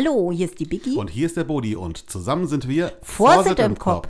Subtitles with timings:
[0.00, 0.94] Hallo, hier ist die Biggie.
[0.94, 4.06] Und hier ist der Bodi und zusammen sind wir Vorsitt im Kopf.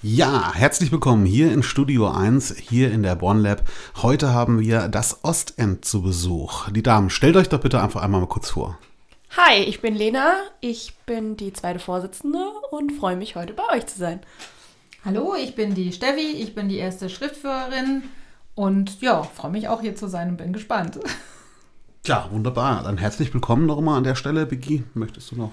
[0.00, 3.68] Ja, herzlich willkommen hier in Studio 1, hier in der Born Lab.
[4.00, 6.70] Heute haben wir das Ostend zu Besuch.
[6.70, 8.78] Die Damen, stellt euch doch bitte einfach einmal mal kurz vor.
[9.36, 12.38] Hi, ich bin Lena, ich bin die zweite Vorsitzende
[12.70, 14.20] und freue mich heute bei euch zu sein.
[15.04, 18.04] Hallo, ich bin die Steffi, ich bin die erste Schriftführerin
[18.54, 21.00] und ja, freue mich auch hier zu sein und bin gespannt.
[22.06, 22.84] Ja, wunderbar.
[22.84, 24.46] Dann herzlich willkommen nochmal an der Stelle.
[24.46, 25.52] Biggie, möchtest du noch?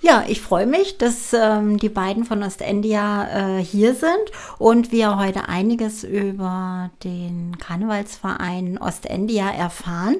[0.00, 5.18] Ja, ich freue mich, dass ähm, die beiden von Ostendia äh, hier sind und wir
[5.18, 10.16] heute einiges über den Karnevalsverein Ostendia erfahren.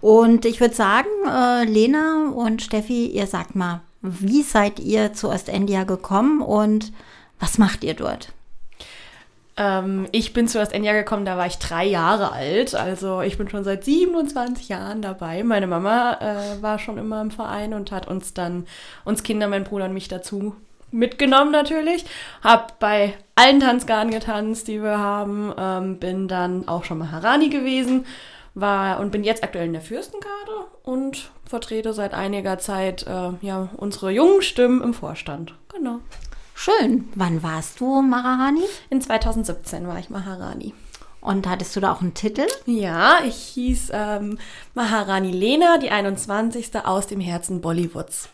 [0.00, 5.28] Und ich würde sagen, äh, Lena und Steffi, ihr sagt mal, wie seid ihr zu
[5.28, 6.92] Ostendia gekommen und
[7.38, 8.32] was macht ihr dort?
[9.58, 12.74] Ähm, ich bin zuerst Enya gekommen, da war ich drei Jahre alt.
[12.76, 15.42] Also ich bin schon seit 27 Jahren dabei.
[15.42, 18.66] Meine Mama äh, war schon immer im Verein und hat uns dann,
[19.04, 20.54] uns Kinder, mein Bruder und mich dazu
[20.92, 22.04] mitgenommen natürlich.
[22.42, 25.52] Hab bei allen Tanzgarten getanzt, die wir haben.
[25.58, 28.06] Ähm, bin dann auch schon mal Harani gewesen.
[28.54, 33.68] War und bin jetzt aktuell in der Fürstengarde und vertrete seit einiger Zeit äh, ja,
[33.76, 35.54] unsere jungen Stimmen im Vorstand.
[35.72, 36.00] Genau.
[36.60, 37.04] Schön.
[37.14, 38.64] Wann warst du Maharani?
[38.90, 40.74] In 2017 war ich Maharani.
[41.20, 42.48] Und hattest du da auch einen Titel?
[42.66, 44.38] Ja, ich hieß ähm,
[44.74, 46.84] Maharani Lena, die 21.
[46.84, 48.28] aus dem Herzen Bollywoods.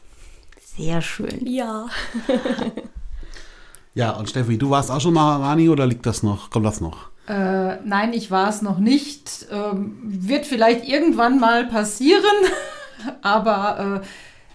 [0.75, 1.47] Sehr schön.
[1.47, 1.89] Ja.
[3.95, 6.49] ja, und Steffi, du warst auch schon Maharani oder liegt das noch?
[6.49, 7.11] Kommt das noch?
[7.29, 9.49] Äh, nein, ich war es noch nicht.
[9.51, 12.25] Ähm, wird vielleicht irgendwann mal passieren,
[13.21, 14.03] aber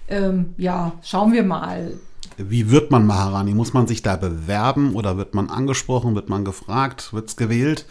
[0.10, 2.00] äh, ähm, ja, schauen wir mal.
[2.42, 3.54] Wie wird man Maharani?
[3.54, 7.86] Muss man sich da bewerben oder wird man angesprochen, wird man gefragt, wird es gewählt?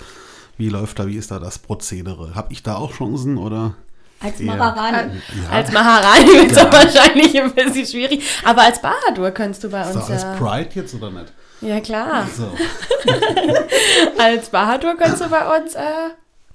[0.56, 2.34] Wie läuft da, wie ist da das Prozedere?
[2.34, 3.74] Habe ich da auch Chancen oder?
[4.20, 5.12] Als Maharani.
[5.42, 5.50] Ja.
[5.50, 6.72] Als Maharani wird es ja.
[6.72, 8.24] wahrscheinlich ein bisschen schwierig.
[8.44, 10.06] Aber als Bahadur könntest du bei uns.
[10.06, 11.32] So, als Pride jetzt oder nicht?
[11.60, 12.26] Ja, klar.
[12.36, 12.50] So.
[14.18, 15.82] als Bahadur könntest du bei uns äh,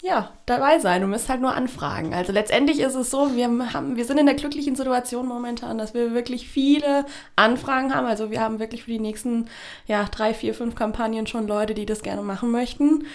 [0.03, 0.99] ja, dabei sein.
[0.99, 2.13] Du musst halt nur anfragen.
[2.13, 5.93] Also letztendlich ist es so, wir, haben, wir sind in der glücklichen Situation momentan, dass
[5.93, 7.05] wir wirklich viele
[7.37, 8.05] Anfragen haben.
[8.05, 9.47] Also wir haben wirklich für die nächsten
[9.87, 13.05] ja, drei, vier, fünf Kampagnen schon Leute, die das gerne machen möchten.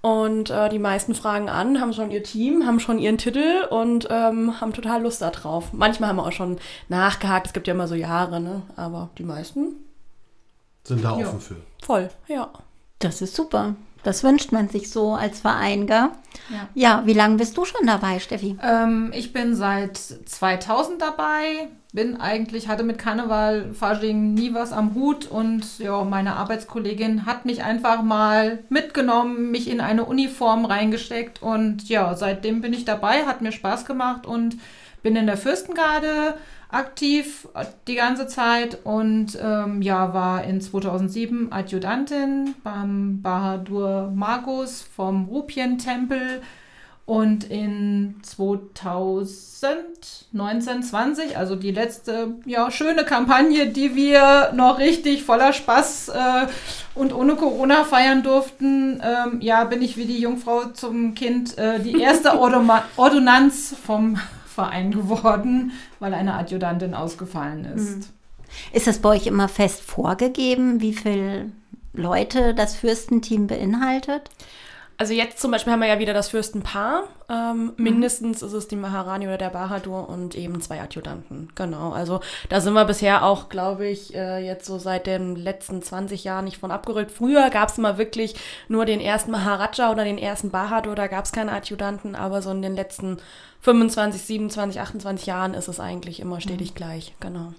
[0.00, 4.08] Und äh, die meisten fragen an, haben schon ihr Team, haben schon ihren Titel und
[4.10, 5.74] ähm, haben total Lust darauf.
[5.74, 8.62] Manchmal haben wir auch schon nachgehakt, es gibt ja immer so Jahre, ne?
[8.74, 9.76] aber die meisten
[10.84, 11.38] sind da offen ja.
[11.38, 11.56] für.
[11.82, 12.48] Voll, ja.
[13.00, 13.74] Das ist super.
[14.02, 16.10] Das wünscht man sich so als Verein, gell?
[16.50, 16.68] Ja.
[16.74, 18.56] Ja, wie lange bist du schon dabei, Steffi?
[18.62, 24.94] Ähm, ich bin seit 2000 dabei, bin eigentlich, hatte mit Karneval, Fasching nie was am
[24.94, 31.42] Hut und ja, meine Arbeitskollegin hat mich einfach mal mitgenommen, mich in eine Uniform reingesteckt
[31.42, 34.56] und ja, seitdem bin ich dabei, hat mir Spaß gemacht und
[35.02, 36.34] bin in der Fürstengarde
[36.70, 37.48] aktiv
[37.86, 46.42] die ganze Zeit und ähm, ja, war in 2007 Adjutantin beim Bahadur Magus vom Rupien-Tempel
[47.08, 55.54] und in 2019, 20, also die letzte ja, schöne Kampagne, die wir noch richtig voller
[55.54, 56.46] Spaß äh,
[56.94, 61.80] und ohne Corona feiern durften, ähm, ja, bin ich wie die Jungfrau zum Kind äh,
[61.80, 62.38] die erste
[62.98, 64.18] Ordonnanz vom
[64.58, 65.70] Verein geworden,
[66.00, 67.96] weil eine Adjutantin ausgefallen ist.
[67.96, 68.04] Mhm.
[68.72, 71.52] Ist das bei euch immer fest vorgegeben, wie viele
[71.92, 74.30] Leute das Fürstenteam beinhaltet?
[74.96, 77.04] Also jetzt zum Beispiel haben wir ja wieder das Fürstenpaar.
[77.30, 81.50] Ähm, mindestens ist es die Maharani oder der Bahadur und eben zwei Adjutanten.
[81.54, 81.92] Genau.
[81.92, 86.24] Also da sind wir bisher auch, glaube ich, äh, jetzt so seit den letzten 20
[86.24, 87.10] Jahren nicht von abgerückt.
[87.10, 88.34] Früher gab es immer wirklich
[88.68, 92.50] nur den ersten Maharaja oder den ersten Bahadur, da gab es keine Adjutanten, aber so
[92.50, 93.18] in den letzten
[93.60, 96.74] 25, 27, 28 Jahren ist es eigentlich immer stetig mhm.
[96.76, 97.14] gleich.
[97.20, 97.52] Genau.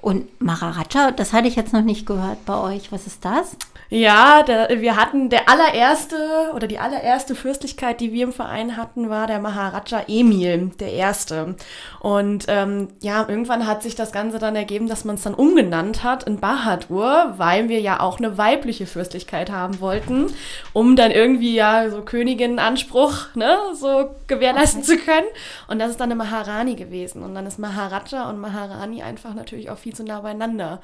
[0.00, 2.92] Und Maharaja, das hatte ich jetzt noch nicht gehört bei euch.
[2.92, 3.56] Was ist das?
[3.88, 9.09] Ja, der, wir hatten der allererste oder die allererste Fürstlichkeit, die wir im Verein hatten,
[9.10, 11.56] war der Maharaja Emil, der erste.
[12.00, 16.02] Und ähm, ja, irgendwann hat sich das Ganze dann ergeben, dass man es dann umgenannt
[16.02, 20.26] hat in Bahadur, weil wir ja auch eine weibliche Fürstlichkeit haben wollten,
[20.72, 24.96] um dann irgendwie ja so Königin-Anspruch ne, so gewährleisten okay.
[24.96, 25.26] zu können.
[25.68, 27.22] Und das ist dann eine Maharani gewesen.
[27.22, 30.80] Und dann ist Maharaja und Maharani einfach natürlich auch viel zu nah beieinander.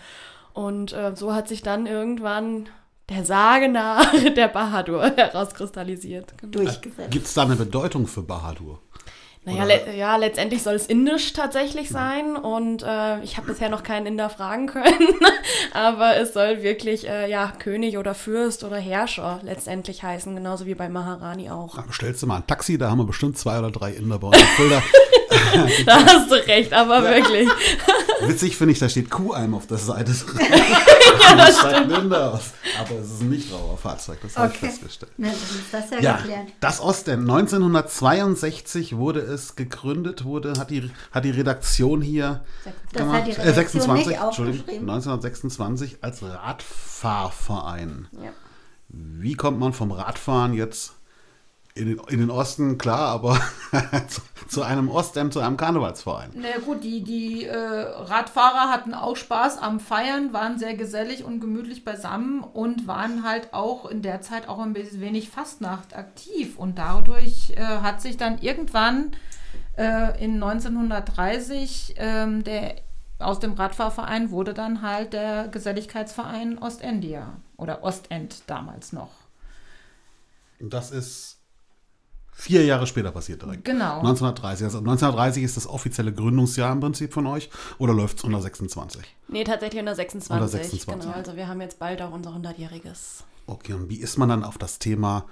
[0.52, 2.68] Und äh, so hat sich dann irgendwann
[3.08, 6.34] der Sage nach der Bahadur herauskristallisiert.
[6.38, 6.64] Genau.
[6.64, 7.10] Durchgesetzt.
[7.10, 8.80] Gibt es da eine Bedeutung für Bahadur?
[9.46, 13.84] Naja, le ja, letztendlich soll es indisch tatsächlich sein und äh, ich habe bisher noch
[13.84, 15.14] keinen Inder fragen können,
[15.72, 20.74] aber es soll wirklich äh, ja König oder Fürst oder Herrscher letztendlich heißen, genauso wie
[20.74, 21.76] bei Maharani auch.
[21.76, 24.26] Ja, bestellst du mal ein Taxi, da haben wir bestimmt zwei oder drei Inder bei
[24.26, 24.36] uns.
[25.86, 27.14] da hast du recht, aber ja.
[27.14, 27.48] wirklich.
[28.22, 30.12] Witzig finde ich, da steht Kuhalm auf der Seite.
[31.20, 31.92] ja, das stimmt.
[31.92, 32.52] Inder aus.
[32.80, 34.40] Aber es ist ein nicht rauer Fahrzeug, das okay.
[34.42, 35.12] habe ich festgestellt.
[35.16, 36.48] Na, das ist das ja, ja geklärt.
[36.60, 37.22] Das Ostend.
[37.22, 43.32] 1962 wurde es gegründet, wurde, hat die, hat die Redaktion hier das gemacht, hat die
[43.32, 48.08] Redaktion äh, 26, nicht Entschuldigung, 1926 als Radfahrverein.
[48.12, 48.30] Ja.
[48.88, 50.95] Wie kommt man vom Radfahren jetzt
[51.76, 53.38] in den, in den Osten, klar, aber
[54.08, 56.30] zu, zu, einem Ostem, zu einem Karnevalsverein.
[56.34, 61.24] Na naja, gut, die, die äh, Radfahrer hatten auch Spaß am Feiern, waren sehr gesellig
[61.24, 65.94] und gemütlich beisammen und waren halt auch in der Zeit auch ein bisschen wenig Fastnacht
[65.94, 66.58] aktiv.
[66.58, 69.12] Und dadurch äh, hat sich dann irgendwann
[69.76, 72.76] äh, in 1930 ähm, der
[73.18, 79.10] aus dem Radfahrverein wurde dann halt der Geselligkeitsverein Ostendia oder Ostend damals noch.
[80.60, 81.35] Das ist
[82.38, 83.64] Vier Jahre später passiert direkt.
[83.64, 84.00] Genau.
[84.00, 84.66] 1930.
[84.66, 87.48] Also 1930 ist das offizielle Gründungsjahr im Prinzip von euch
[87.78, 89.02] oder läuft es unter 26?
[89.28, 90.30] Nee, tatsächlich unter 26.
[90.30, 91.00] Unter 26.
[91.00, 93.24] Genau, also wir haben jetzt bald auch unser 100-jähriges.
[93.46, 95.24] Okay, und wie ist man dann auf das Thema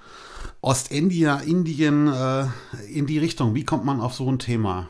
[0.61, 2.47] Ostindia, Indien äh,
[2.91, 3.53] in die Richtung?
[3.53, 4.89] Wie kommt man auf so ein Thema?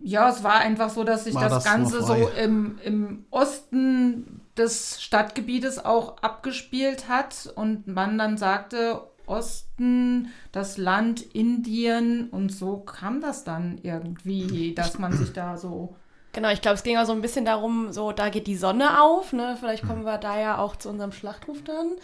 [0.00, 5.00] Ja, es war einfach so, dass sich das, das, Ganze so im, im Osten des
[5.00, 13.20] Stadtgebietes auch abgespielt hat und man dann sagte, Osten, das Land Indien und so kam
[13.20, 15.96] das dann irgendwie, dass man sich da so.
[16.38, 19.02] Genau, ich glaube, es ging auch so ein bisschen darum, so da geht die Sonne
[19.02, 19.56] auf, ne?
[19.58, 21.96] Vielleicht kommen wir da ja auch zu unserem Schlachtruf dann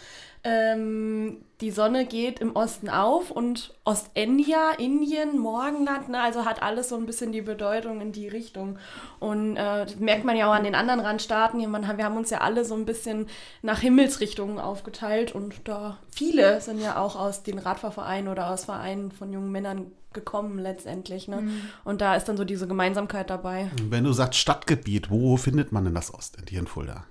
[0.45, 6.89] ähm, die Sonne geht im Osten auf und Ostendia, Indien, Morgenland, ne, also hat alles
[6.89, 8.77] so ein bisschen die Bedeutung in die Richtung.
[9.19, 11.59] Und äh, das merkt man ja auch an den anderen Randstaaten.
[11.59, 13.27] wir haben uns ja alle so ein bisschen
[13.63, 19.11] nach Himmelsrichtungen aufgeteilt und da viele sind ja auch aus den Radfahrvereinen oder aus Vereinen
[19.11, 21.27] von jungen Männern gekommen letztendlich.
[21.27, 21.41] Ne?
[21.41, 21.61] Mhm.
[21.83, 23.69] Und da ist dann so diese Gemeinsamkeit dabei.
[23.89, 27.05] Wenn du sagst Stadtgebiet, wo findet man denn das Ostend in Fulda?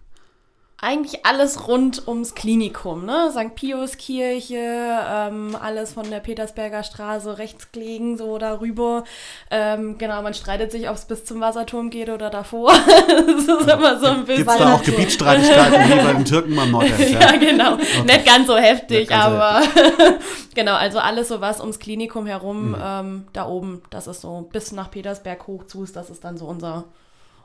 [0.84, 3.30] Eigentlich alles rund ums Klinikum, ne?
[3.30, 3.54] St.
[3.54, 9.04] Pius Kirche, ähm, alles von der Petersberger Straße rechts gelegen, so darüber.
[9.50, 12.72] Ähm, genau, man streitet sich, ob es bis zum Wasserturm geht oder davor.
[13.08, 14.46] das ist immer so ein bisschen.
[14.46, 16.94] Gibt da auch Gebietsstreitigkeiten wie bei den Türken am Nordend?
[17.14, 17.74] Ja, ja genau.
[17.74, 18.02] Okay.
[18.06, 19.62] Nicht ganz so heftig, ganz aber
[20.54, 22.76] genau, also alles so was ums Klinikum herum, mhm.
[22.82, 26.46] ähm, da oben, das ist so bis nach Petersberg hoch zu, das ist dann so
[26.46, 26.84] unser,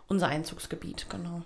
[0.07, 1.41] unser Einzugsgebiet, genau.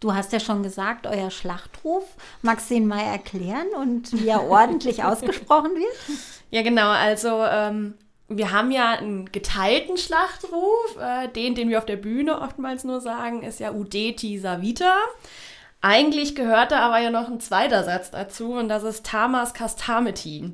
[0.00, 2.04] Du hast ja schon gesagt, euer Schlachtruf.
[2.42, 6.18] Magst du ihn mal erklären und wie er ordentlich ausgesprochen wird?
[6.50, 6.90] Ja, genau.
[6.90, 7.94] Also ähm,
[8.28, 10.96] wir haben ja einen geteilten Schlachtruf.
[11.00, 14.92] Äh, den, den wir auf der Bühne oftmals nur sagen, ist ja Udeti Savita.
[15.80, 20.52] Eigentlich gehört da aber ja noch ein zweiter Satz dazu und das ist Tamas Kastameti.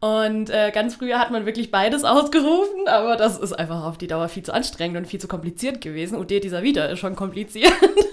[0.00, 4.08] Und äh, ganz früher hat man wirklich beides ausgerufen, aber das ist einfach auf die
[4.08, 6.18] Dauer viel zu anstrengend und viel zu kompliziert gewesen.
[6.18, 7.72] Udeti Savita ist schon kompliziert.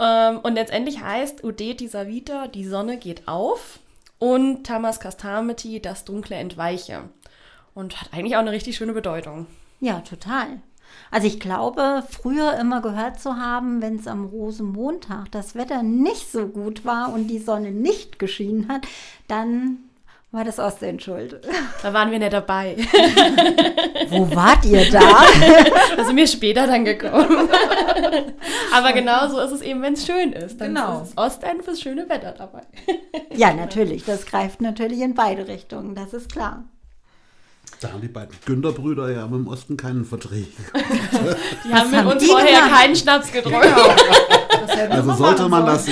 [0.00, 3.78] Ähm, und letztendlich heißt Udeti Savita, die Sonne geht auf
[4.18, 7.02] und Tamas Kastameti, das Dunkle entweiche.
[7.74, 9.46] Und hat eigentlich auch eine richtig schöne Bedeutung.
[9.80, 10.60] Ja, total.
[11.10, 16.30] Also ich glaube, früher immer gehört zu haben, wenn es am Rosenmontag das Wetter nicht
[16.30, 18.86] so gut war und die Sonne nicht geschienen hat,
[19.28, 19.78] dann
[20.36, 21.40] war das Ostend schuld.
[21.82, 22.76] Da waren wir nicht dabei.
[24.10, 25.24] Wo wart ihr da?
[25.96, 27.48] Da sind wir später dann gekommen.
[28.72, 30.60] Aber genau so ist es eben, wenn es schön ist.
[30.60, 31.02] Dann genau.
[31.02, 32.62] ist Ostend fürs schöne Wetter dabei.
[33.34, 34.04] Ja, natürlich.
[34.04, 36.64] Das greift natürlich in beide Richtungen, das ist klar.
[37.80, 40.46] Da haben die beiden Günterbrüder ja im Osten keinen Verträge.
[41.64, 42.70] die haben mit uns vorher gemacht?
[42.72, 43.62] keinen Schnaps getrunken.
[43.62, 44.45] Genau.
[44.90, 45.86] Also sollte man das,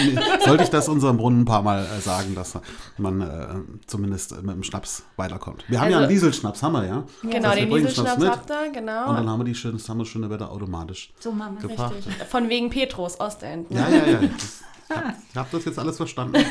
[0.45, 2.59] sollte ich das unserem Brunnen ein paar Mal äh, sagen, dass
[2.99, 3.47] man äh,
[3.87, 5.65] zumindest mit dem Schnaps weiterkommt.
[5.69, 7.05] Wir haben also, ja einen Dieselschnaps, haben wir ja.
[7.23, 9.11] Genau, das heißt, den Dieselschnaps habt ihr, genau.
[9.11, 11.95] Und dann haben wir die schöne, haben wir schöne Wetter automatisch so machen wir gebracht.
[11.97, 12.15] Richtig.
[12.29, 13.71] Von wegen Petrus, Ostend.
[13.71, 13.81] Ne?
[13.81, 14.21] Ja, ja, ja.
[14.23, 16.45] Ich habe hab das jetzt alles verstanden.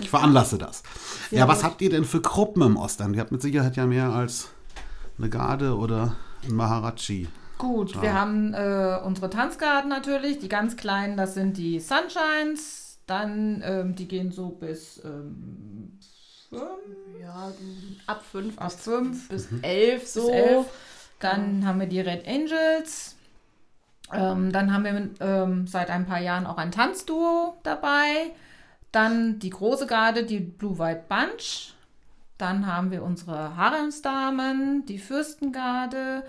[0.00, 0.82] Ich veranlasse das.
[1.30, 1.64] Sehr ja, was gut.
[1.64, 3.14] habt ihr denn für Gruppen im Ostend?
[3.14, 4.48] Ihr habt mit Sicherheit ja mehr als
[5.18, 7.28] eine Garde oder ein Maharaji?
[7.58, 8.02] Gut, ja.
[8.02, 13.94] wir haben äh, unsere Tanzgarden natürlich, die ganz kleinen, das sind die Sunshines, dann ähm,
[13.94, 15.98] die gehen so bis ähm,
[17.20, 17.52] ja,
[18.06, 19.62] ab fünf, ab fünf bis mhm.
[19.62, 20.26] elf so.
[20.26, 20.66] Bis elf.
[21.20, 21.68] Dann ja.
[21.68, 23.16] haben wir die Red Angels.
[24.12, 28.32] Ähm, dann haben wir ähm, seit ein paar Jahren auch ein Tanzduo dabei.
[28.92, 31.74] Dann die große Garde, die Blue White Bunch.
[32.38, 36.22] Dann haben wir unsere Haremsdamen, die Fürstengarde,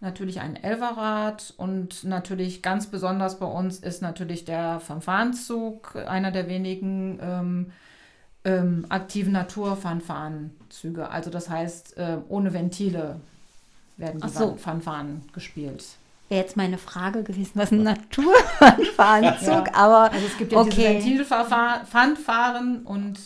[0.00, 6.48] natürlich ein Elverrad und natürlich ganz besonders bei uns ist natürlich der Fanfarenzug, einer der
[6.48, 7.72] wenigen ähm,
[8.44, 11.08] ähm, aktiven Naturfanfarenzüge.
[11.10, 13.20] Also das heißt, äh, ohne Ventile
[13.96, 14.56] werden die so.
[14.56, 15.84] Fanfaren gespielt.
[16.28, 19.74] Wäre jetzt meine Frage gewesen, was ein Naturfanfarenzug, ja.
[19.74, 21.00] aber also es gibt ja okay.
[21.02, 23.18] diese Ventilfanfaren und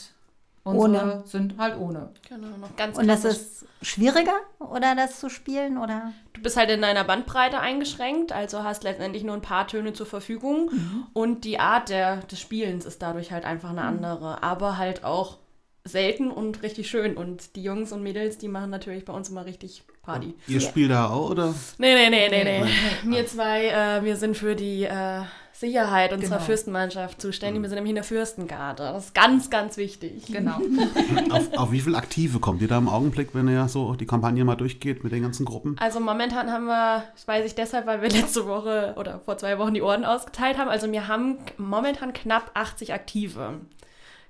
[0.64, 1.22] Unsere ohne.
[1.26, 2.10] sind halt ohne.
[2.28, 6.12] Genau, noch ganz Und das ist schwieriger, oder das zu spielen, oder?
[6.42, 10.06] Du bist halt in deiner Bandbreite eingeschränkt, also hast letztendlich nur ein paar Töne zur
[10.06, 11.06] Verfügung mhm.
[11.12, 13.86] und die Art der, des Spielens ist dadurch halt einfach eine mhm.
[13.86, 15.38] andere, aber halt auch
[15.84, 19.46] selten und richtig schön und die Jungs und Mädels, die machen natürlich bei uns immer
[19.46, 20.34] richtig Party.
[20.48, 20.68] Ihr yeah.
[20.68, 21.54] spielt da auch, oder?
[21.78, 22.70] Nee, nee, nee, nee, nee.
[23.04, 25.22] Wir zwei, äh, wir sind für die äh,
[25.62, 26.44] Sicherheit unserer genau.
[26.44, 27.60] Fürstenmannschaft zuständig.
[27.60, 27.62] Mhm.
[27.62, 28.82] Wir sind nämlich in der Fürstengarde.
[28.82, 30.26] Das ist ganz, ganz wichtig.
[30.26, 30.58] Genau.
[31.30, 34.44] auf, auf, wie viele Aktive kommt ihr da im Augenblick, wenn ihr so die Kampagne
[34.44, 35.76] mal durchgeht mit den ganzen Gruppen?
[35.78, 39.56] Also momentan haben wir, das weiß ich deshalb, weil wir letzte Woche oder vor zwei
[39.58, 40.68] Wochen die Orden ausgeteilt haben.
[40.68, 43.60] Also wir haben momentan knapp 80 Aktive.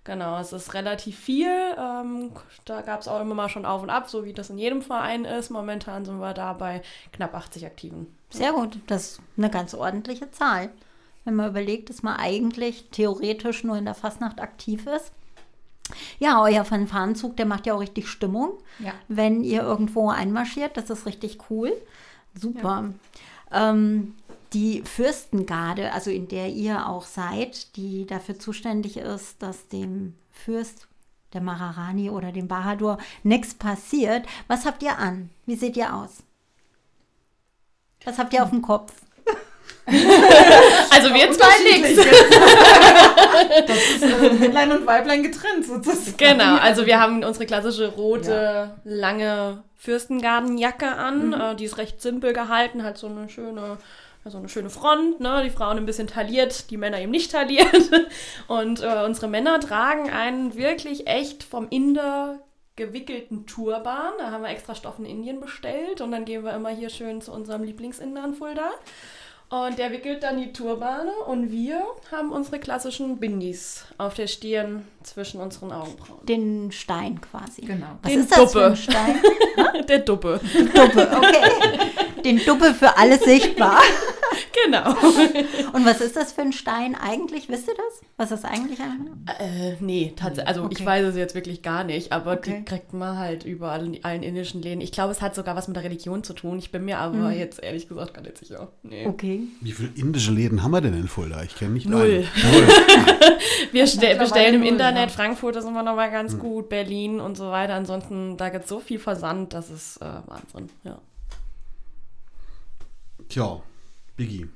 [0.04, 1.48] Genau, es ist relativ viel.
[1.78, 2.32] Ähm,
[2.66, 4.82] da gab es auch immer mal schon auf und ab, so wie das in jedem
[4.82, 5.48] Verein ist.
[5.48, 8.06] Momentan sind wir da bei knapp 80 Aktiven.
[8.28, 10.70] Sehr gut, das ist eine ganz ordentliche Zahl
[11.24, 15.12] wenn man überlegt, dass man eigentlich theoretisch nur in der Fastnacht aktiv ist.
[16.18, 18.92] Ja, euer Fanfarenzug, der macht ja auch richtig Stimmung, ja.
[19.08, 20.76] wenn ihr irgendwo einmarschiert.
[20.76, 21.72] Das ist richtig cool.
[22.34, 22.92] Super.
[23.50, 23.70] Ja.
[23.70, 24.14] Ähm,
[24.52, 30.88] die Fürstengarde, also in der ihr auch seid, die dafür zuständig ist, dass dem Fürst,
[31.32, 34.26] der Maharani oder dem Bahadur nichts passiert.
[34.48, 35.30] Was habt ihr an?
[35.46, 36.22] Wie seht ihr aus?
[38.04, 38.92] Was habt ihr auf dem Kopf?
[40.90, 42.06] also wir zwei nichts.
[43.66, 46.16] Das ist äh, Männlein und Weiblein getrennt sozusagen.
[46.16, 48.76] Genau, also wir haben unsere klassische rote, ja.
[48.84, 51.28] lange Fürstengartenjacke an.
[51.28, 51.34] Mhm.
[51.34, 53.78] Äh, die ist recht simpel gehalten, hat so eine schöne
[54.24, 55.42] so eine schöne Front, ne?
[55.44, 57.90] die Frauen ein bisschen tailliert, die Männer eben nicht tailliert.
[58.46, 62.38] Und äh, unsere Männer tragen einen wirklich echt vom Inder
[62.76, 64.12] gewickelten Turban.
[64.18, 67.20] Da haben wir extra Stoff in Indien bestellt und dann gehen wir immer hier schön
[67.20, 68.70] zu unserem Lieblingsinder in Fulda.
[69.52, 74.86] Und der wickelt dann die Turbane und wir haben unsere klassischen Bindis auf der Stirn
[75.02, 76.24] zwischen unseren Augenbrauen.
[76.24, 77.60] Den Stein quasi.
[77.60, 77.98] Genau.
[78.00, 78.50] Was Den ist das Duppe.
[78.50, 79.22] für ein Stein?
[79.88, 80.40] der Duppe.
[80.74, 82.22] Duppe, okay.
[82.24, 83.82] Den Duppe für alle sichtbar.
[84.64, 84.90] Genau.
[85.72, 87.48] Und was ist das für ein Stein eigentlich?
[87.48, 88.08] Wisst ihr das?
[88.16, 88.78] Was ist das eigentlich?
[88.80, 90.48] Äh, nee, tatsächlich.
[90.48, 90.76] Also okay.
[90.78, 92.58] ich weiß es jetzt wirklich gar nicht, aber okay.
[92.58, 94.80] die kriegt man halt überall in allen indischen Läden.
[94.80, 96.58] Ich glaube, es hat sogar was mit der Religion zu tun.
[96.58, 97.32] Ich bin mir aber mhm.
[97.32, 98.68] jetzt ehrlich gesagt gar nicht sicher.
[98.82, 99.06] Nee.
[99.06, 99.40] Okay.
[99.60, 101.42] Wie viele indische Läden haben wir denn in Fulda?
[101.42, 102.26] Ich kenne nicht Null.
[102.52, 102.68] Null.
[103.72, 105.16] wir bestellen im Internet, ja.
[105.16, 106.38] Frankfurt ist immer noch mal ganz mhm.
[106.38, 107.74] gut, Berlin und so weiter.
[107.74, 110.70] Ansonsten, da gibt es so viel Versand, das ist äh, Wahnsinn.
[110.84, 110.98] Ja.
[113.28, 113.62] Tja,
[114.22, 114.46] Biggie.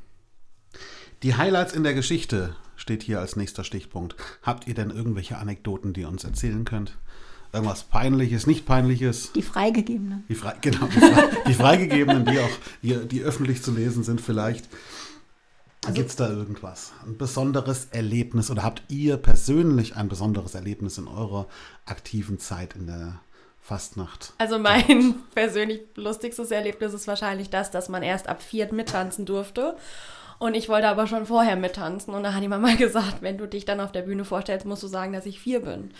[1.24, 4.14] Die Highlights in der Geschichte steht hier als nächster Stichpunkt.
[4.42, 6.96] Habt ihr denn irgendwelche Anekdoten, die ihr uns erzählen könnt?
[7.52, 9.32] Irgendwas Peinliches, nicht Peinliches?
[9.32, 10.22] Die Freigegebenen.
[10.28, 12.50] Die, Fre genau, die, Fre die Freigegebenen, die auch
[12.82, 14.68] die, die öffentlich zu lesen sind vielleicht.
[15.82, 16.92] Also, Gibt es da irgendwas?
[17.04, 21.48] Ein besonderes Erlebnis oder habt ihr persönlich ein besonderes Erlebnis in eurer
[21.86, 23.20] aktiven Zeit in der
[23.66, 24.32] Fastnacht.
[24.38, 29.76] Also mein persönlich lustigstes Erlebnis ist wahrscheinlich das, dass man erst ab vier mittanzen durfte.
[30.38, 32.14] Und ich wollte aber schon vorher mittanzen.
[32.14, 34.84] Und da hat die Mama gesagt, wenn du dich dann auf der Bühne vorstellst, musst
[34.84, 35.90] du sagen, dass ich vier bin.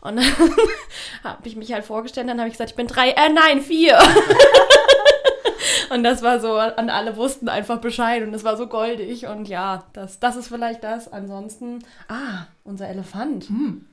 [0.00, 0.24] Und dann
[1.24, 3.98] habe ich mich halt vorgestellt, dann habe ich gesagt, ich bin drei, äh, nein, vier.
[5.90, 9.26] und das war so, an alle wussten einfach Bescheid und es war so goldig.
[9.26, 11.12] Und ja, das, das ist vielleicht das.
[11.12, 13.50] Ansonsten, ah, unser Elefant.
[13.50, 13.84] Hm.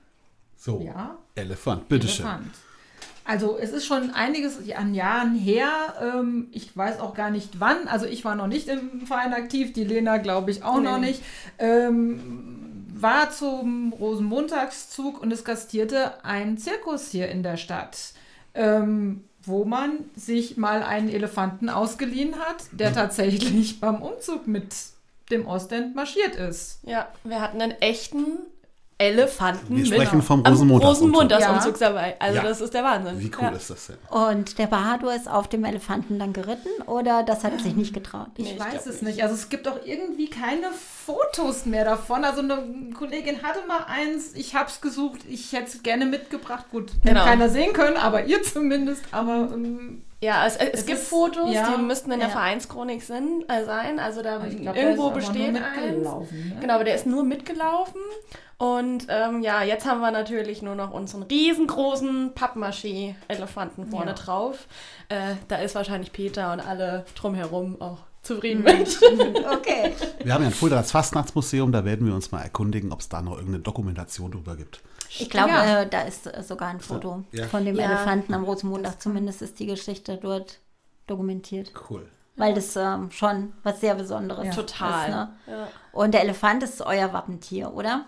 [0.56, 1.18] So, ja.
[1.36, 2.26] Elefant, bitteschön.
[2.26, 2.67] Elefant.
[3.28, 5.70] Also es ist schon einiges an Jahren her.
[6.02, 7.90] Ähm, ich weiß auch gar nicht wann.
[7.90, 10.84] Also ich war noch nicht im Verein aktiv, die Lena glaube ich auch nee.
[10.84, 11.22] noch nicht.
[11.60, 18.14] Ähm, war zum Rosenmontagszug und es gastierte ein Zirkus hier in der Stadt.
[18.54, 24.74] Ähm, wo man sich mal einen Elefanten ausgeliehen hat, der tatsächlich beim Umzug mit
[25.32, 26.80] dem Ostend marschiert ist.
[26.84, 28.40] Ja, wir hatten einen echten
[29.00, 30.90] Elefanten Wir sprechen vom Rosenmontag.
[30.90, 31.90] Rosenmontagsumzug ja.
[31.90, 32.16] dabei.
[32.20, 32.44] Also ja.
[32.44, 33.20] das ist der Wahnsinn.
[33.20, 33.50] Wie cool ja.
[33.50, 33.98] ist das denn?
[34.10, 37.94] Und der Bahadur ist auf dem Elefanten dann geritten oder das hat er sich nicht
[37.94, 38.30] getraut?
[38.38, 39.22] Ich, ich weiß es nicht.
[39.22, 40.72] Also es gibt auch irgendwie keine
[41.08, 42.26] Fotos mehr davon.
[42.26, 46.66] Also eine Kollegin hatte mal eins, ich habe es gesucht, ich hätte es gerne mitgebracht.
[46.70, 47.24] Gut, genau.
[47.24, 49.06] keiner sehen können, aber ihr zumindest.
[49.14, 52.34] Aber ähm, ja, es, es, es gibt ist, Fotos, ja, die müssten in der ja.
[52.34, 54.00] Vereinschronik sind, äh, sein.
[54.00, 56.04] Also da glaub, irgendwo besteht eins.
[56.04, 56.58] Ne?
[56.60, 58.02] Genau, aber der ist nur mitgelaufen.
[58.58, 64.14] Und ähm, ja, jetzt haben wir natürlich nur noch unseren riesengroßen Pappmaché-Elefanten vorne ja.
[64.14, 64.68] drauf.
[65.08, 68.80] Äh, da ist wahrscheinlich Peter und alle drumherum auch zufrieden mhm.
[68.80, 69.00] mit.
[69.52, 69.94] okay.
[70.24, 73.10] Wir haben ja ein Fulda das Fastnachtsmuseum, da werden wir uns mal erkundigen, ob es
[73.10, 74.82] da noch irgendeine Dokumentation drüber gibt.
[75.10, 75.82] Ich glaube, ja.
[75.82, 77.48] äh, da ist äh, sogar ein Foto ja.
[77.48, 77.86] von dem ja.
[77.86, 79.02] Elefanten am Rosenmontag.
[79.02, 80.60] Zumindest ist die Geschichte dort
[81.08, 81.72] dokumentiert.
[81.90, 82.06] Cool.
[82.36, 85.10] Weil das ähm, schon was sehr Besonderes Total.
[85.10, 85.16] ist.
[85.16, 85.68] Ne?
[85.92, 88.06] Und der Elefant ist euer Wappentier, oder?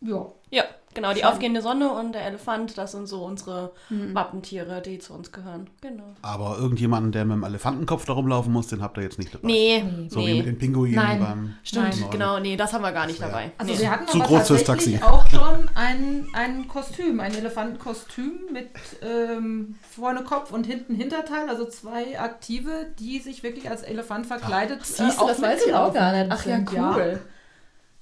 [0.00, 0.26] Ja.
[0.50, 0.64] Ja.
[0.94, 4.14] Genau, die aufgehende Sonne und der Elefant, das sind so unsere mhm.
[4.14, 5.70] Wappentiere, die zu uns gehören.
[5.80, 6.14] Genau.
[6.20, 9.46] Aber irgendjemanden, der mit dem Elefantenkopf da rumlaufen muss, den habt ihr jetzt nicht dabei.
[9.46, 9.84] Nee.
[10.08, 10.26] So nee.
[10.26, 11.20] wie mit den Pinguinen Nein.
[11.20, 11.54] beim.
[11.62, 12.10] Stimmt, Nein.
[12.10, 13.52] genau, nee, das haben wir gar nicht dabei.
[13.56, 13.78] Also nee.
[13.80, 15.00] wir hatten Zu groß fürs Taxi.
[15.02, 18.68] auch schon ein, ein Kostüm, ein Elefantenkostüm mit
[19.02, 24.80] ähm, vorne Kopf und hinten Hinterteil, also zwei Aktive, die sich wirklich als Elefant verkleidet.
[24.82, 26.30] Ach, siehst du, äh, das weiß ich auch gar nicht.
[26.30, 27.20] Ach ja, cool.
[27.22, 27.32] Ja.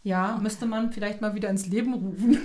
[0.03, 2.39] Ja, müsste man vielleicht mal wieder ins Leben rufen.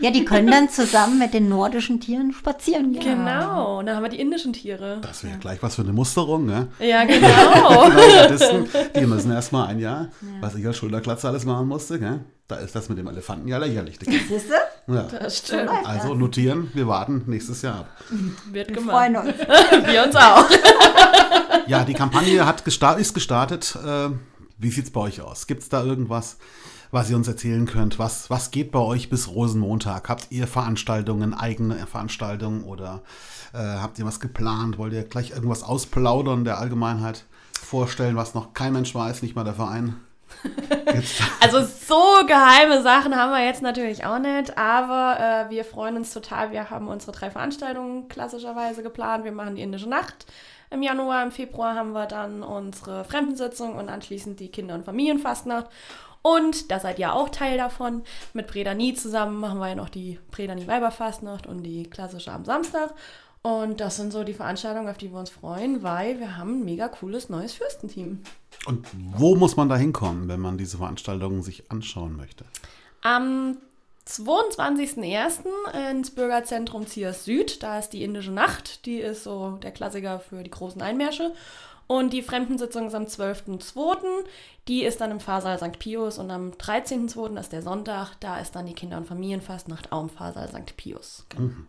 [0.00, 3.18] Ja, die können dann zusammen mit den nordischen Tieren spazieren gehen.
[3.18, 4.98] Genau, und dann haben wir die indischen Tiere.
[5.00, 5.38] Das wäre ja.
[5.38, 6.66] gleich was für eine Musterung, ne?
[6.80, 7.90] Ja, genau.
[7.90, 8.64] genau
[8.96, 10.28] die müssen erstmal ein Jahr, ja.
[10.40, 12.20] was ich als Schulterklatze alles machen musste, gell?
[12.48, 13.96] Da ist das mit dem Elefanten ja lächerlich.
[14.00, 14.92] Siehst du?
[14.92, 15.02] Ja.
[15.04, 15.70] Das stimmt.
[15.84, 17.86] Also notieren, wir warten nächstes Jahr ab.
[18.50, 18.96] Wird wir gemacht.
[18.96, 19.38] freuen uns.
[19.86, 20.50] wir uns auch.
[21.68, 23.78] Ja, die Kampagne hat gesta ist gestartet.
[23.86, 24.10] Äh,
[24.58, 25.46] wie sieht es bei euch aus?
[25.46, 26.36] Gibt es da irgendwas?
[26.90, 27.98] Was ihr uns erzählen könnt.
[27.98, 30.08] Was, was geht bei euch bis Rosenmontag?
[30.08, 33.02] Habt ihr Veranstaltungen, eigene Veranstaltungen oder
[33.52, 34.78] äh, habt ihr was geplant?
[34.78, 37.24] Wollt ihr gleich irgendwas ausplaudern der Allgemeinheit
[37.60, 39.96] vorstellen, was noch kein Mensch weiß, nicht mal der Verein?
[41.40, 46.12] also so geheime Sachen haben wir jetzt natürlich auch nicht, aber äh, wir freuen uns
[46.12, 46.52] total.
[46.52, 49.24] Wir haben unsere drei Veranstaltungen klassischerweise geplant.
[49.24, 50.26] Wir machen die Indische Nacht.
[50.70, 55.66] Im Januar, im Februar haben wir dann unsere Fremdensitzung und anschließend die Kinder- und Familienfastnacht.
[56.22, 58.02] Und da seid ihr auch Teil davon.
[58.34, 62.92] Mit Predani zusammen machen wir ja noch die Predani Weiberfastnacht und die klassische am Samstag.
[63.42, 66.64] Und das sind so die Veranstaltungen, auf die wir uns freuen, weil wir haben ein
[66.64, 68.22] mega cooles neues Fürstenteam.
[68.66, 72.44] Und wo muss man da hinkommen, wenn man diese Veranstaltungen sich anschauen möchte?
[73.00, 73.56] Am
[74.06, 75.90] 22.01.
[75.90, 77.62] ins Bürgerzentrum Ziers Süd.
[77.62, 78.84] Da ist die Indische Nacht.
[78.84, 81.32] Die ist so der Klassiker für die großen Einmärsche.
[81.90, 83.96] Und die Fremdensitzung ist am 12.02.
[84.68, 85.76] Die ist dann im Pfarrsaal St.
[85.80, 89.90] Pius und am 13.02., das ist der Sonntag, da ist dann die Kinder- und Familienfastnacht
[89.90, 90.76] auch im Pfarrsaal St.
[90.76, 91.26] Pius.
[91.36, 91.66] Mhm.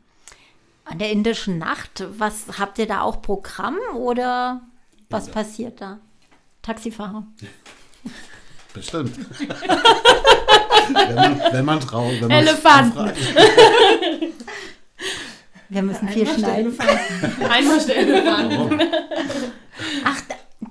[0.86, 4.62] An der indischen Nacht, was habt ihr da auch Programm oder
[5.10, 5.34] was ja.
[5.34, 5.98] passiert da?
[6.62, 7.26] Taxifahrer.
[8.76, 9.18] Bestimmt.
[10.94, 12.22] wenn, man, wenn man traut.
[12.30, 13.12] Elefanten.
[15.70, 16.78] Wir müssen viel schneiden.
[17.50, 18.92] Einmal Elefanten.
[20.04, 20.22] Ach,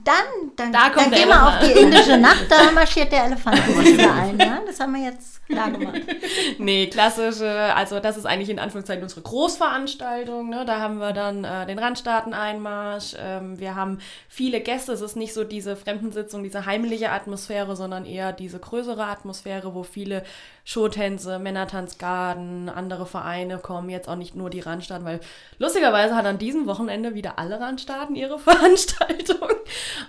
[0.04, 0.14] dann,
[0.56, 4.38] dann, da dann gehen wir auf die indische Nacht, da marschiert der Elefant wieder ein.
[4.38, 4.62] Ja?
[4.64, 6.00] Das haben wir jetzt klar gemacht.
[6.58, 10.48] nee, klassische, also das ist eigentlich in Anführungszeichen unsere Großveranstaltung.
[10.48, 10.64] Ne?
[10.64, 13.16] Da haben wir dann äh, den Randstaaten-Einmarsch.
[13.18, 14.92] Ähm, wir haben viele Gäste.
[14.92, 19.82] Es ist nicht so diese Fremdensitzung, diese heimliche Atmosphäre, sondern eher diese größere Atmosphäre, wo
[19.82, 20.22] viele
[20.64, 25.20] Showtänze, Männertanzgarden, andere Vereine kommen, jetzt auch nicht nur die Randstaaten, weil
[25.58, 29.48] lustigerweise hat an diesem Wochenende wieder alle Randstaaten ihre Veranstaltung.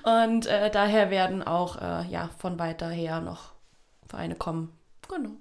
[0.04, 3.54] Und äh, daher werden auch äh, ja, von weiter her noch
[4.08, 4.72] Vereine kommen.
[5.08, 5.32] Genau.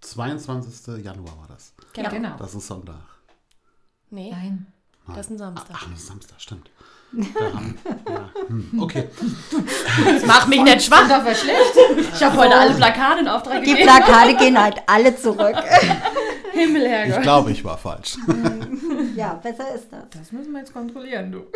[0.00, 1.04] 22.
[1.04, 1.72] Januar war das.
[1.92, 2.10] Genau.
[2.10, 2.36] genau.
[2.36, 3.00] Das ist Sonntag.
[4.10, 4.30] Nee.
[4.30, 4.66] Nein.
[5.08, 5.76] Das ist ein Samstag.
[5.78, 6.70] Ach, das ist Samstag, stimmt.
[7.52, 8.30] Haben, ja.
[8.48, 9.08] hm, okay.
[10.04, 11.08] Das macht mich nicht schwach.
[11.08, 11.74] Das war schlecht.
[12.14, 13.76] Ich habe heute alle Plakate in Auftrag gegeben.
[13.76, 15.56] Die Plakate gehen halt alle zurück.
[16.52, 17.16] Himmel, Herrgott.
[17.16, 18.16] Ich glaube, ich war falsch.
[19.16, 20.04] Ja, besser ist das.
[20.10, 21.46] Das müssen wir jetzt kontrollieren, du.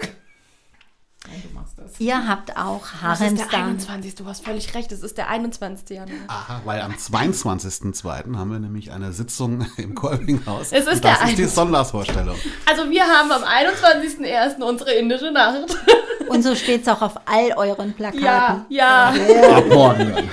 [1.42, 2.00] Du machst das.
[2.00, 3.18] Ihr habt auch Harems.
[3.18, 4.14] Das ist der 21.
[4.14, 4.90] Du hast völlig recht.
[4.92, 5.88] Es ist der 21.
[5.90, 6.16] Januar.
[6.28, 8.36] Aha, weil am 22.02.
[8.36, 10.72] haben wir nämlich eine Sitzung im Kolbinghaus.
[10.72, 12.36] Es ist das der ist die Sonntagsvorstellung.
[12.66, 14.62] Also wir haben am 21.01.
[14.62, 15.76] unsere indische Nacht.
[16.28, 18.24] Und so steht es auch auf all euren Plakaten.
[18.24, 19.14] Ja, ja.
[19.14, 19.56] ja.
[19.56, 20.14] Ab morgen.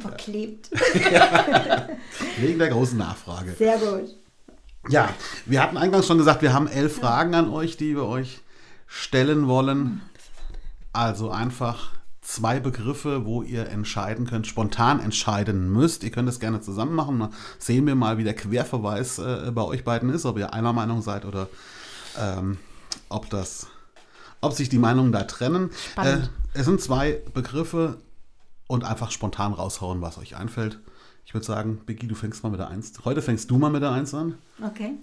[0.00, 0.70] Verklebt.
[1.12, 1.88] Ja.
[2.38, 3.54] Wegen der großen Nachfrage.
[3.56, 4.10] Sehr gut.
[4.88, 5.08] Ja,
[5.44, 8.40] wir hatten eingangs schon gesagt, wir haben elf Fragen an euch, die wir euch
[8.86, 10.00] stellen wollen.
[10.92, 16.02] Also einfach zwei Begriffe, wo ihr entscheiden könnt, spontan entscheiden müsst.
[16.02, 17.20] Ihr könnt es gerne zusammen machen.
[17.20, 20.72] Dann sehen wir mal, wie der Querverweis äh, bei euch beiden ist, ob ihr einer
[20.72, 21.48] Meinung seid oder
[22.18, 22.58] ähm,
[23.08, 23.68] ob das,
[24.40, 25.70] ob sich die Meinungen da trennen.
[25.96, 26.18] Äh,
[26.54, 27.98] es sind zwei Begriffe.
[28.68, 30.80] und einfach spontan raushauen, was euch einfällt.
[31.24, 32.92] Ich würde sagen, Biggie, du fängst mal mit der Eins.
[33.04, 34.38] Heute fängst du mal mit der Eins an.
[34.60, 34.94] Okay.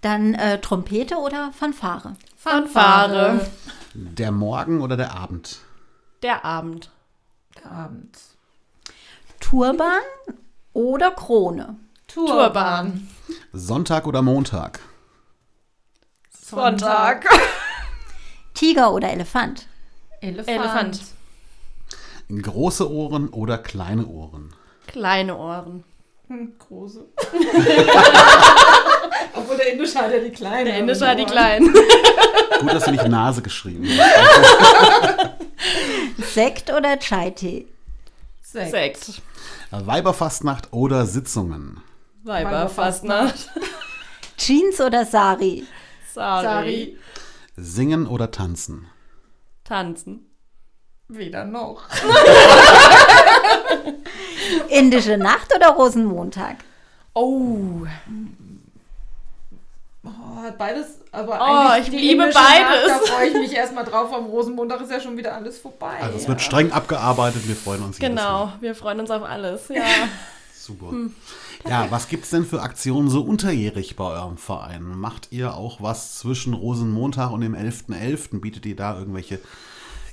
[0.00, 2.16] Dann äh, Trompete oder Fanfare?
[2.36, 3.46] Fanfare.
[3.94, 5.58] Der Morgen oder der Abend?
[6.22, 6.90] Der Abend.
[7.56, 8.18] Der Abend.
[9.40, 10.00] Turban
[10.72, 11.76] oder Krone?
[12.06, 13.08] Turban.
[13.52, 14.80] Sonntag oder Montag?
[16.30, 17.26] Sonntag.
[18.54, 19.66] Tiger oder Elefant?
[20.20, 20.48] Elefant.
[20.48, 21.00] Elefant.
[22.42, 24.54] Große Ohren oder kleine Ohren?
[24.86, 25.84] Kleine Ohren.
[26.28, 27.06] Hm, große.
[29.34, 30.66] Obwohl der Indische hat ja die kleinen.
[30.66, 31.72] Der Indische hat die kleinen.
[32.60, 35.30] Gut, dass du nicht Nase geschrieben hast.
[36.34, 37.66] Sekt oder Chai-Tee?
[38.42, 38.70] Sekt.
[38.70, 39.22] Sekt.
[39.70, 41.82] Weiberfastnacht oder Sitzungen?
[42.24, 43.50] Weiberfastnacht.
[44.36, 45.66] Jeans oder Sari?
[46.12, 46.44] Sari.
[46.44, 46.98] Sari.
[47.56, 48.86] Singen oder tanzen?
[49.64, 50.26] Tanzen.
[51.08, 51.82] Weder noch.
[54.68, 56.56] Indische Nacht oder Rosenmontag?
[57.14, 57.86] Oh.
[60.04, 62.88] Oh, beides, aber oh, ich liebe beides.
[62.88, 64.12] Nacht, da freue ich mich erstmal drauf.
[64.12, 65.96] Am Rosenmontag ist ja schon wieder alles vorbei.
[66.00, 66.28] Also es ja.
[66.28, 67.98] wird streng abgearbeitet, wir freuen uns.
[67.98, 69.68] Genau, wir freuen uns auf alles.
[69.68, 69.82] Ja.
[70.54, 70.90] Super.
[70.90, 71.14] Hm.
[71.68, 74.82] Ja, was gibt es denn für Aktionen so unterjährig bei eurem Verein?
[74.96, 77.94] Macht ihr auch was zwischen Rosenmontag und dem 11.11.?
[77.94, 78.40] .11.?
[78.40, 79.40] Bietet ihr da irgendwelche,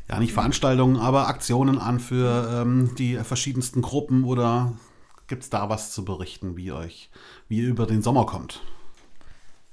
[0.08, 4.74] ja nicht Veranstaltungen, aber Aktionen an für ähm, die verschiedensten Gruppen oder
[5.28, 7.10] gibt es da was zu berichten, wie euch,
[7.48, 8.62] wie ihr über den Sommer kommt?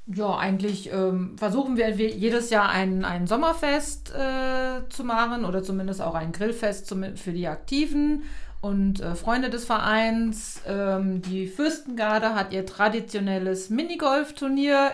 [0.06, 6.02] Ja, eigentlich ähm, versuchen wir jedes Jahr ein, ein Sommerfest äh, zu machen oder zumindest
[6.02, 8.24] auch ein Grillfest zum, für die Aktiven
[8.60, 10.60] und äh, Freunde des Vereins.
[10.66, 14.92] Ähm, die Fürstengarde hat ihr traditionelles Minigolf-Turnier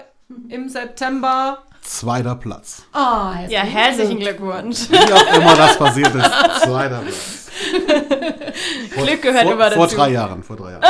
[0.48, 1.64] im September.
[1.88, 2.82] Zweiter Platz.
[2.92, 4.90] Oh, ja, herzlichen Glückwunsch.
[4.90, 6.30] Wie auch immer das passiert ist,
[6.62, 7.50] zweiter Platz.
[8.94, 9.76] Glück gehört vor, immer dazu.
[9.76, 10.84] Vor drei Jahren, vor drei Jahren.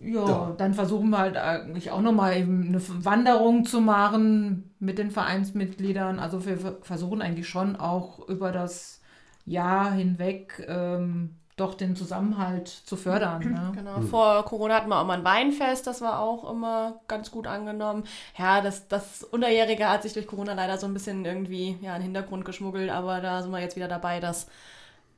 [0.00, 4.98] Ja, ja, dann versuchen wir halt eigentlich auch nochmal eben eine Wanderung zu machen mit
[4.98, 6.20] den Vereinsmitgliedern.
[6.20, 9.00] Also wir versuchen eigentlich schon auch über das
[9.44, 13.40] Jahr hinweg ähm, doch den Zusammenhalt zu fördern.
[13.40, 13.72] Ne?
[13.74, 13.98] Genau.
[13.98, 14.08] Mhm.
[14.08, 18.04] Vor Corona hatten wir auch mal ein Weinfest, das war auch immer ganz gut angenommen.
[18.36, 22.00] Ja, das, das Unterjährige hat sich durch Corona leider so ein bisschen irgendwie ja, in
[22.00, 24.46] den Hintergrund geschmuggelt, aber da sind wir jetzt wieder dabei, das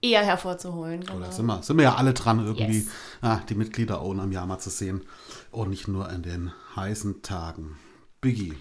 [0.02, 1.00] eher hervorzuholen.
[1.00, 1.16] Genau.
[1.16, 2.88] Oder sind wir, sind wir ja alle dran, irgendwie yes.
[3.20, 5.02] ah, die Mitglieder auch am Jahr mal zu sehen
[5.50, 7.76] und nicht nur in den heißen Tagen.
[8.20, 8.54] Biggie.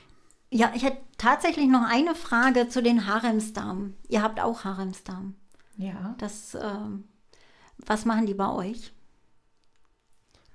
[0.52, 3.96] Ja, ich hätte tatsächlich noch eine Frage zu den Haremsdamen.
[4.08, 5.36] Ihr habt auch Haremsdamen.
[5.78, 6.16] Ja.
[6.18, 7.06] Das, ähm,
[7.86, 8.92] was machen die bei euch?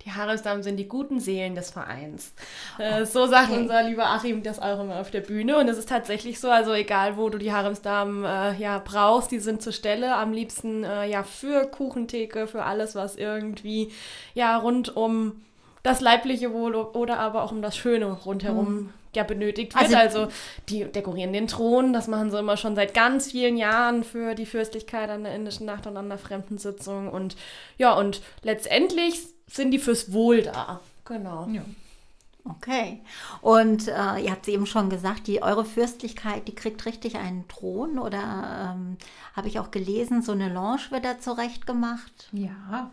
[0.05, 2.35] Die Haremsdamen sind die guten Seelen des Vereins.
[2.79, 3.61] Äh, so sagt okay.
[3.61, 5.57] unser lieber Achim das auch immer auf der Bühne.
[5.57, 9.39] Und es ist tatsächlich so, also egal wo du die Haremsdamen äh, ja brauchst, die
[9.39, 10.15] sind zur Stelle.
[10.15, 13.93] Am liebsten äh, ja für Kuchentheke, für alles, was irgendwie
[14.35, 15.41] ja rund um
[15.85, 18.91] das leibliche Wohl oder aber auch um das Schöne rundherum mhm.
[19.15, 19.95] ja benötigt wird.
[19.95, 20.33] Also, also,
[20.69, 24.47] die dekorieren den Thron, das machen sie immer schon seit ganz vielen Jahren für die
[24.47, 27.11] Fürstlichkeit an der indischen Nacht und an der Fremdensitzung.
[27.11, 27.37] Und
[27.77, 30.81] ja, und letztendlich sind die fürs Wohl da.
[31.05, 31.47] Genau.
[31.53, 31.63] Ja.
[32.47, 33.03] Okay.
[33.43, 37.47] Und äh, ihr habt es eben schon gesagt, die eure Fürstlichkeit, die kriegt richtig einen
[37.49, 38.97] Thron oder ähm,
[39.35, 42.29] habe ich auch gelesen, so eine Lounge wird da zurecht gemacht.
[42.33, 42.91] Ja.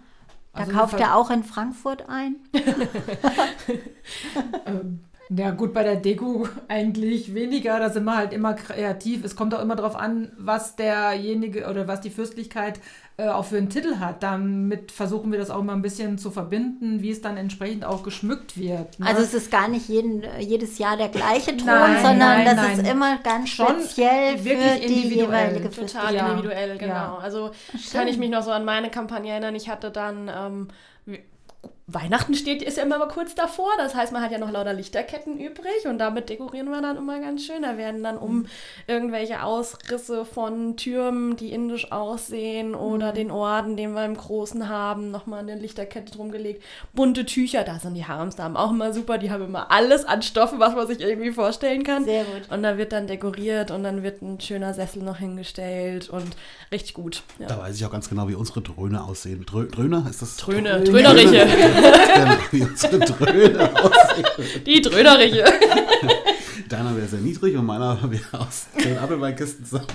[0.54, 2.38] Da also kauft er auch in Frankfurt ein.
[4.66, 7.80] ähm, ja, gut, bei der Deko eigentlich weniger.
[7.80, 9.24] Da sind wir halt immer kreativ.
[9.24, 12.82] Es kommt auch immer darauf an, was derjenige oder was die Fürstlichkeit
[13.16, 14.24] äh, auch für einen Titel hat.
[14.24, 18.04] Damit versuchen wir das auch mal ein bisschen zu verbinden, wie es dann entsprechend auch
[18.04, 19.00] geschmückt wird.
[19.00, 19.06] Ne?
[19.08, 22.56] Also es ist gar nicht jeden, jedes Jahr der gleiche Ton, nein, sondern nein, das
[22.56, 22.80] nein.
[22.80, 26.94] ist immer ganz speziell für die jeweilige Total individuell, genau.
[26.94, 27.18] Ja.
[27.20, 27.94] Also Stimmt.
[27.94, 29.56] kann ich mich noch so an meine Kampagne erinnern.
[29.56, 30.68] Ich hatte dann ähm,
[31.94, 33.70] Weihnachten steht, ist ja immer mal kurz davor.
[33.78, 37.20] Das heißt, man hat ja noch lauter Lichterketten übrig und damit dekorieren wir dann immer
[37.20, 37.62] ganz schön.
[37.62, 38.46] Da werden dann um
[38.88, 43.16] irgendwelche Ausrisse von Türmen, die indisch aussehen oder mhm.
[43.16, 46.64] den Orden, den wir im Großen haben, nochmal eine Lichterkette drum gelegt.
[46.94, 49.18] Bunte Tücher, da sind die Haremsdamen auch immer super.
[49.18, 52.06] Die haben immer alles an Stoffen, was man sich irgendwie vorstellen kann.
[52.06, 52.50] Sehr gut.
[52.50, 56.36] Und da wird dann dekoriert und dann wird ein schöner Sessel noch hingestellt und
[56.72, 57.24] richtig gut.
[57.40, 57.48] Ja.
[57.48, 59.46] Da weiß ich auch ganz genau, wie unsere Dröhne aussehen.
[59.46, 60.38] Drö Dröhner ist das?
[60.38, 61.48] Dröhne, Dröhneriche.
[62.52, 64.64] wie unsere Dröhne aussehen.
[64.66, 65.46] Die Dröhneriche.
[66.70, 69.88] Deiner wäre sehr niedrig und meiner wäre aus den Apfelweinkisten zusammen.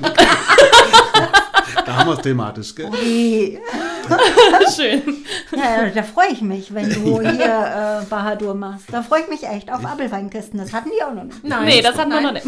[1.87, 2.87] da haben wir es thematisch, gell?
[2.87, 3.61] Okay.
[4.77, 5.25] Schön.
[5.57, 7.31] Ja, da freue ich mich, wenn du ja.
[7.31, 8.87] hier äh, Bahadur machst.
[8.93, 10.59] Da freue ich mich echt auf Apfelweinkisten.
[10.59, 11.45] Das hatten die auch noch nicht.
[11.45, 12.47] Nein, nee, das hatten wir noch nicht.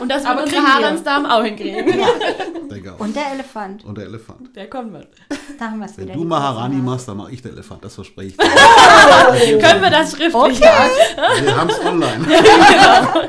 [0.00, 1.98] Und das wird unsere Haremsdamen auch hinkriegen.
[1.98, 2.06] Ja.
[2.98, 3.84] Und der Elefant.
[3.84, 4.54] Und der Elefant.
[4.56, 5.08] Der kommt mit.
[5.58, 6.08] Da haben wir es wieder.
[6.08, 7.84] Wenn du Maharani machst, dann mache ich der Elefant.
[7.84, 8.46] Das verspreche ich dir.
[8.46, 9.60] Oh.
[9.60, 10.56] Können wir das schriftlich okay.
[10.58, 11.44] sagen?
[11.44, 12.24] Wir haben es online.
[12.24, 13.22] genau.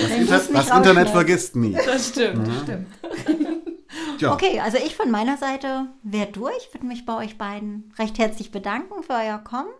[0.00, 1.72] Das, Inter das Internet vergisst nie.
[1.72, 2.46] Das stimmt.
[2.46, 2.54] Ja.
[2.54, 2.86] Das stimmt.
[4.20, 4.32] Ja.
[4.32, 6.72] Okay, also ich von meiner Seite wäre durch.
[6.72, 9.70] Würde mich bei euch beiden recht herzlich bedanken für euer Kommen.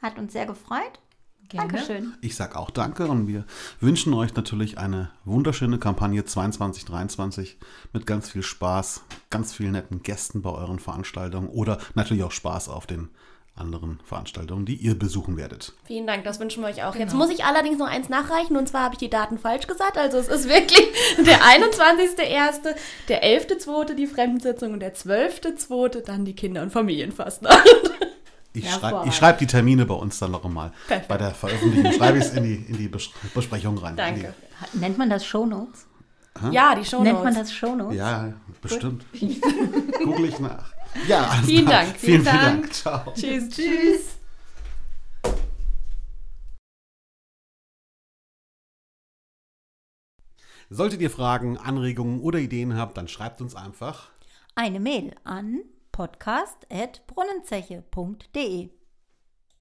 [0.00, 1.00] Hat uns sehr gefreut.
[1.48, 1.72] Gerne.
[1.72, 2.14] Dankeschön.
[2.20, 3.44] Ich sage auch Danke und wir
[3.80, 7.58] wünschen euch natürlich eine wunderschöne Kampagne 22, 23
[7.94, 12.68] mit ganz viel Spaß, ganz vielen netten Gästen bei euren Veranstaltungen oder natürlich auch Spaß
[12.68, 13.08] auf den
[13.58, 15.72] anderen Veranstaltungen, die ihr besuchen werdet.
[15.84, 16.92] Vielen Dank, das wünschen wir euch auch.
[16.92, 17.04] Genau.
[17.04, 19.98] Jetzt muss ich allerdings noch eins nachreichen und zwar habe ich die Daten falsch gesagt.
[19.98, 20.86] Also es ist wirklich
[21.26, 22.74] der 21.01.,
[23.08, 23.94] der 11.02.
[23.94, 26.02] die Fremdensitzung und der 12.02.
[26.02, 27.66] dann die Kinder- und Familienfastnacht.
[28.54, 30.72] Ich schreibe schreib die Termine bei uns dann noch einmal.
[31.06, 33.96] Bei der Veröffentlichung schreibe ich es in die, in die Besprechung rein.
[33.96, 34.34] Danke.
[34.72, 35.86] Nennt man das Shownotes?
[36.50, 37.12] Ja, die Shownotes.
[37.12, 37.96] Nennt man das Shownotes?
[37.96, 39.04] Ja, bestimmt.
[40.04, 40.72] Google ich nach.
[41.06, 41.96] Ja, vielen Dank.
[41.96, 42.62] Vielen, vielen Dank.
[42.62, 42.72] Dank.
[42.72, 43.12] Ciao.
[43.14, 43.50] Tschüss.
[43.50, 44.18] Tschüss.
[50.70, 54.10] Solltet ihr Fragen, Anregungen oder Ideen habt, dann schreibt uns einfach
[54.54, 58.68] eine Mail an podcast.brunnenzeche.de.